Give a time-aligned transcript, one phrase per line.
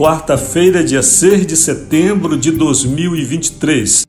[0.00, 4.06] quarta-feira, dia 6 de setembro de 2023.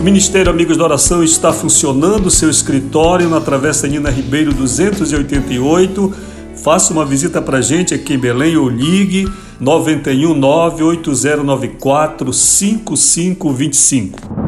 [0.00, 6.12] O Ministério Amigos da Oração está funcionando, seu escritório na Travessa Nina Ribeiro 288.
[6.56, 14.41] Faça uma visita para a gente aqui em Belém ou ligue 919 8094 5525.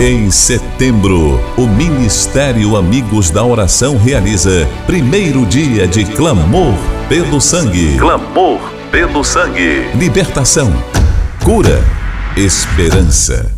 [0.00, 6.74] Em setembro, o Ministério Amigos da Oração realiza primeiro dia de clamor
[7.08, 7.96] pelo sangue.
[7.98, 8.60] Clamor
[8.90, 9.86] pelo sangue.
[9.94, 10.72] Libertação,
[11.44, 11.80] cura,
[12.36, 13.52] esperança.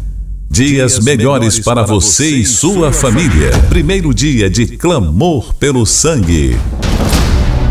[0.50, 3.50] Dias melhores para você e sua família.
[3.70, 6.58] Primeiro dia de clamor pelo sangue.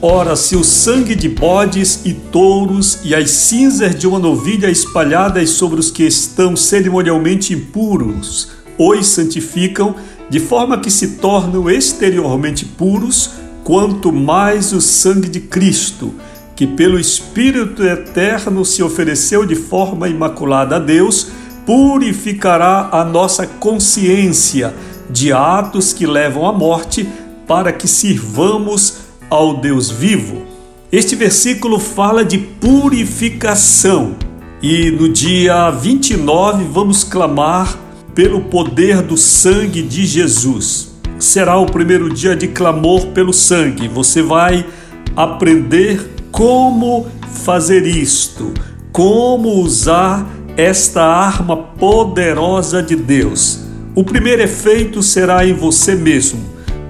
[0.00, 5.50] Ora, se o sangue de bodes e touros e as cinzas de uma novilha espalhadas
[5.50, 8.48] sobre os que estão cerimonialmente impuros
[8.78, 9.94] os santificam,
[10.30, 16.14] de forma que se tornam exteriormente puros, quanto mais o sangue de Cristo,
[16.56, 21.26] que pelo Espírito eterno se ofereceu de forma imaculada a Deus,
[21.66, 24.72] purificará a nossa consciência
[25.12, 27.08] de atos que levam à morte,
[27.46, 28.98] para que sirvamos
[29.28, 30.42] ao Deus vivo.
[30.92, 34.16] Este versículo fala de purificação
[34.62, 37.78] e no dia 29 vamos clamar
[38.14, 40.90] pelo poder do sangue de Jesus.
[41.18, 43.88] Será o primeiro dia de clamor pelo sangue.
[43.88, 44.66] Você vai
[45.16, 47.06] aprender como
[47.44, 48.52] fazer isto,
[48.92, 50.26] como usar
[50.56, 53.59] esta arma poderosa de Deus.
[53.94, 56.40] O primeiro efeito será em você mesmo,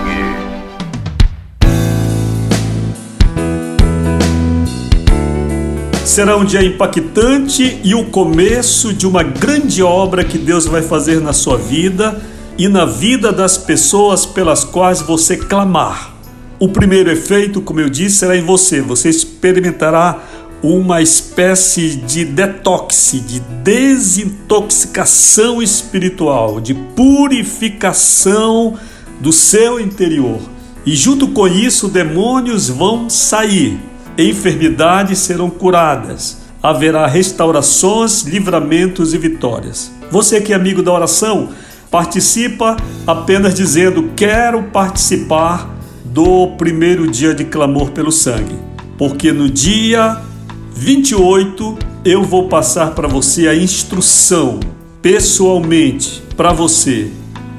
[6.05, 11.19] Será um dia impactante e o começo de uma grande obra que Deus vai fazer
[11.21, 12.21] na sua vida
[12.55, 16.13] e na vida das pessoas pelas quais você clamar.
[16.59, 18.79] O primeiro efeito, como eu disse, será em você.
[18.81, 20.19] Você experimentará
[20.61, 28.77] uma espécie de detox, de desintoxicação espiritual, de purificação
[29.19, 30.41] do seu interior.
[30.85, 33.79] E junto com isso, demônios vão sair,
[34.17, 39.91] enfermidades serão curadas, haverá restaurações, livramentos e vitórias.
[40.09, 41.49] Você que é amigo da oração,
[41.91, 45.69] participa apenas dizendo: Quero participar
[46.05, 48.57] do primeiro dia de clamor pelo sangue,
[48.97, 50.19] porque no dia
[50.77, 51.75] 28
[52.05, 54.59] eu vou passar para você a instrução
[55.01, 57.09] pessoalmente para você.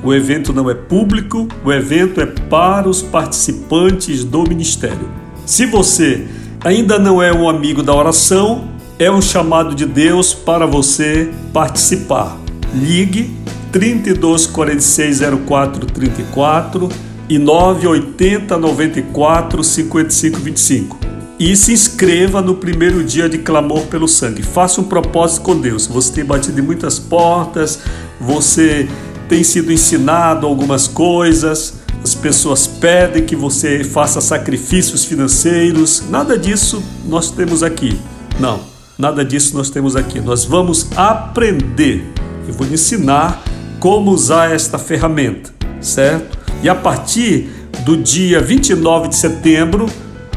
[0.05, 5.11] O evento não é público, o evento é para os participantes do ministério.
[5.45, 6.29] Se você
[6.65, 8.69] ainda não é um amigo da oração,
[9.01, 12.39] é um chamado de Deus para você participar.
[12.73, 13.35] Ligue
[13.73, 16.89] 32 46 04 34
[17.29, 20.98] e 980 94 55 25
[21.39, 24.43] e se inscreva no primeiro dia de clamor pelo sangue.
[24.43, 25.87] Faça um propósito com Deus.
[25.87, 27.79] Você tem batido em muitas portas,
[28.21, 28.89] você
[29.29, 36.05] tem sido ensinado algumas coisas, as pessoas pedem que você faça sacrifícios financeiros.
[36.09, 38.01] Nada disso nós temos aqui.
[38.41, 38.61] Não,
[38.99, 40.21] nada disso nós temos aqui.
[40.21, 42.05] Nós vamos aprender.
[42.47, 43.43] Eu vou ensinar
[43.79, 46.39] como usar esta ferramenta, certo?
[46.63, 47.49] E a partir
[47.85, 49.87] do dia 29 de setembro,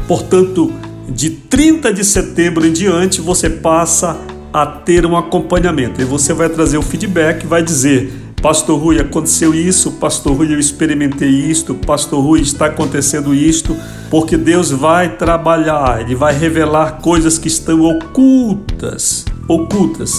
[0.06, 0.72] portanto,
[1.08, 4.18] de 30 de setembro em diante, você passa
[4.52, 6.00] a ter um acompanhamento.
[6.00, 8.12] E você vai trazer o feedback, vai dizer:
[8.42, 13.76] Pastor Rui, aconteceu isso, Pastor Rui, eu experimentei isto, Pastor Rui, está acontecendo isto,
[14.10, 20.12] porque Deus vai trabalhar, Ele vai revelar coisas que estão ocultas, ocultas,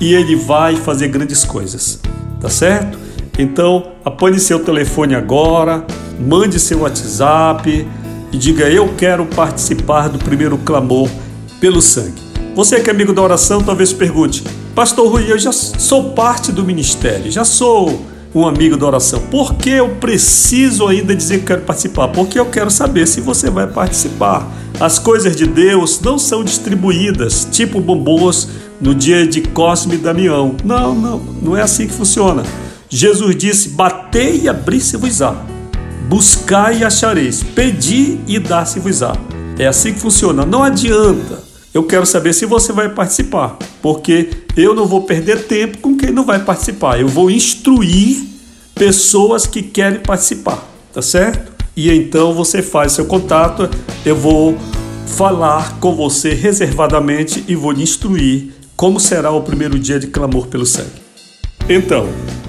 [0.00, 2.00] e Ele vai fazer grandes coisas,
[2.40, 2.98] tá certo?
[3.38, 5.84] Então, apanhe seu telefone agora,
[6.18, 7.86] mande seu WhatsApp,
[8.32, 11.08] e diga: Eu quero participar do primeiro clamor
[11.60, 12.26] pelo sangue.
[12.54, 14.42] Você que é amigo da oração, talvez pergunte:
[14.74, 19.20] Pastor Rui, eu já sou parte do ministério, já sou um amigo da oração.
[19.30, 22.08] Por que eu preciso ainda dizer que quero participar?
[22.08, 24.46] Porque eu quero saber se você vai participar.
[24.78, 28.48] As coisas de Deus não são distribuídas tipo bombons
[28.78, 30.54] no dia de Cosme e Damião.
[30.62, 32.42] Não, não, não é assim que funciona.
[32.88, 35.55] Jesus disse: Batei e abri-se-vos-á.
[36.08, 39.16] Buscai e achareis, pedi e dar-se-vos-á.
[39.58, 40.46] É assim que funciona.
[40.46, 41.42] Não adianta.
[41.74, 46.10] Eu quero saber se você vai participar, porque eu não vou perder tempo com quem
[46.10, 46.98] não vai participar.
[47.00, 48.24] Eu vou instruir
[48.74, 51.52] pessoas que querem participar, tá certo?
[51.76, 53.68] E então você faz seu contato,
[54.04, 54.56] eu vou
[55.06, 60.46] falar com você reservadamente e vou lhe instruir como será o primeiro dia de clamor
[60.46, 61.02] pelo sangue.
[61.68, 62.08] Então,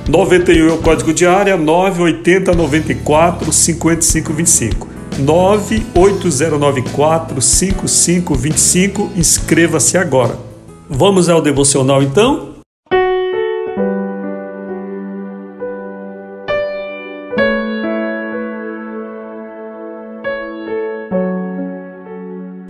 [0.09, 4.87] 91 é o código de área, 980 94 55 25.
[5.19, 9.11] 98094 5525.
[9.17, 10.39] Inscreva-se agora.
[10.89, 12.55] Vamos ao devocional então?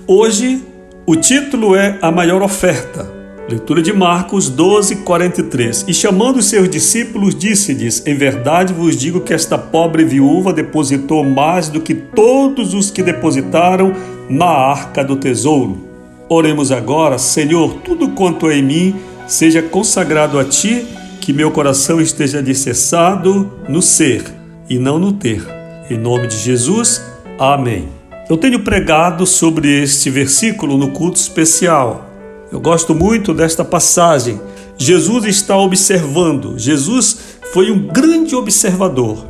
[0.07, 0.63] Hoje
[1.06, 3.17] o título é A Maior Oferta.
[3.50, 5.86] Leitura de Marcos 12, 43.
[5.88, 11.70] E chamando seus discípulos, disse-lhes: Em verdade vos digo que esta pobre viúva depositou mais
[11.70, 13.94] do que todos os que depositaram
[14.30, 15.88] na arca do tesouro.
[16.28, 18.96] Oremos agora, Senhor, tudo quanto é em mim
[19.28, 20.86] seja consagrado a ti,
[21.22, 24.26] que meu coração esteja alicerçado no ser
[24.70, 25.42] e não no ter.
[25.90, 27.02] Em nome de Jesus,
[27.40, 27.88] amém.
[28.30, 32.06] Eu tenho pregado sobre este versículo no culto especial
[32.52, 34.40] eu gosto muito desta passagem.
[34.78, 36.58] Jesus está observando.
[36.58, 37.18] Jesus
[37.54, 39.26] foi um grande observador.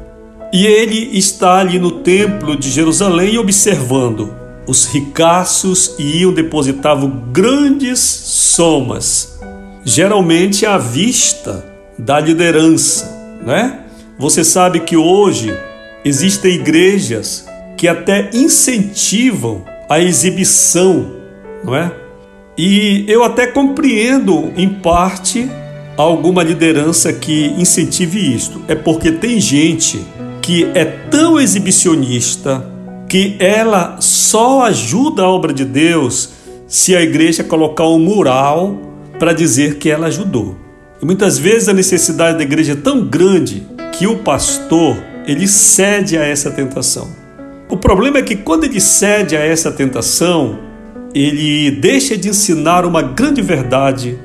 [0.54, 4.34] E ele está ali no templo de Jerusalém observando.
[4.68, 9.40] Os ricaços iam depositavam grandes somas,
[9.83, 11.66] geralmente à vista
[11.97, 13.09] da liderança,
[13.45, 13.86] né?
[14.19, 15.57] Você sabe que hoje
[16.04, 17.45] existem igrejas
[17.78, 21.14] que até incentivam a exibição,
[21.64, 21.92] não é?
[22.57, 25.47] E eu até compreendo, em parte,
[25.95, 28.61] alguma liderança que incentive isto.
[28.68, 30.02] É porque tem gente
[30.42, 32.66] que é tão exibicionista
[33.07, 36.30] que ela só ajuda a obra de Deus
[36.68, 38.78] se a igreja colocar um mural
[39.19, 40.56] para dizer que ela ajudou.
[41.02, 46.18] E muitas vezes a necessidade da igreja é tão grande que o pastor ele cede
[46.18, 47.07] a essa tentação.
[47.69, 50.67] O problema é que quando ele cede a essa tentação,
[51.14, 54.19] ele deixa de ensinar uma grande verdade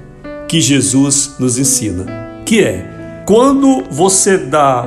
[0.49, 2.05] que Jesus nos ensina,
[2.45, 4.87] que é quando você dá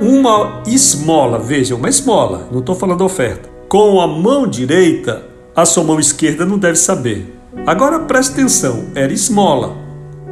[0.00, 5.24] uma esmola, veja, uma esmola, não estou falando oferta, com a mão direita,
[5.54, 7.34] a sua mão esquerda não deve saber.
[7.66, 9.76] Agora preste atenção, era esmola,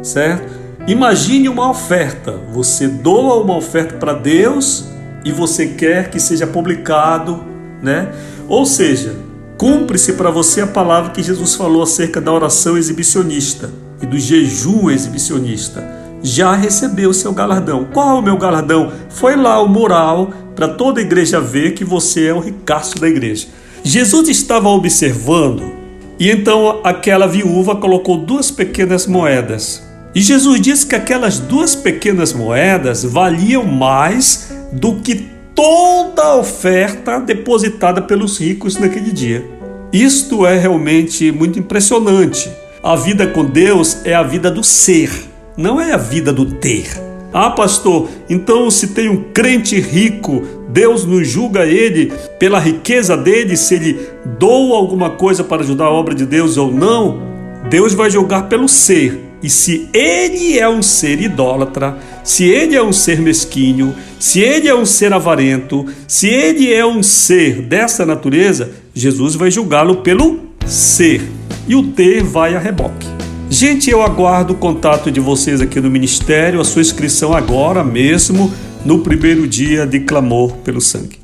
[0.02, 0.52] certo?
[0.86, 2.32] Imagine uma oferta.
[2.52, 4.84] Você doa uma oferta para Deus
[5.24, 7.42] e você quer que seja publicado,
[7.82, 8.12] né?
[8.46, 9.16] Ou seja,
[9.64, 14.90] Cumpre-se para você a palavra que Jesus falou acerca da oração exibicionista e do jejum
[14.90, 15.82] exibicionista.
[16.22, 17.86] Já recebeu seu galardão.
[17.90, 18.92] Qual é o meu galardão?
[19.08, 23.08] Foi lá o mural para toda a igreja ver que você é o ricaço da
[23.08, 23.46] igreja.
[23.82, 25.72] Jesus estava observando
[26.20, 29.82] E então aquela viúva colocou duas pequenas moedas.
[30.14, 37.18] E Jesus disse que aquelas duas pequenas moedas valiam mais do que toda a oferta
[37.18, 39.53] depositada pelos ricos naquele dia.
[39.94, 42.50] Isto é realmente muito impressionante.
[42.82, 45.08] A vida com Deus é a vida do ser,
[45.56, 46.88] não é a vida do ter.
[47.32, 53.56] Ah, pastor, então se tem um crente rico, Deus nos julga ele pela riqueza dele,
[53.56, 54.00] se ele
[54.36, 57.22] doa alguma coisa para ajudar a obra de Deus ou não?
[57.70, 59.23] Deus vai julgar pelo ser.
[59.44, 64.68] E se ele é um ser idólatra, se ele é um ser mesquinho, se ele
[64.68, 70.40] é um ser avarento, se ele é um ser dessa natureza, Jesus vai julgá-lo pelo
[70.64, 71.20] ser.
[71.68, 73.06] E o ter vai a reboque.
[73.50, 78.50] Gente, eu aguardo o contato de vocês aqui no Ministério, a sua inscrição agora mesmo,
[78.82, 81.23] no primeiro dia de clamor pelo sangue.